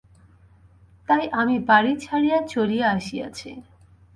তাই 1.07 1.23
আমি 1.31 1.55
বাড়ি 1.69 1.93
ছাড়িয়া 1.97 2.39
চলিয়া 2.53 2.87
আসিয়াছি। 2.97 3.49